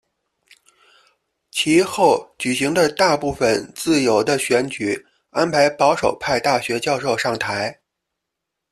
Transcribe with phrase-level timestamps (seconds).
[1.51, 7.79] 其后举行的大部分自由的选举安排保守派大学教授上台。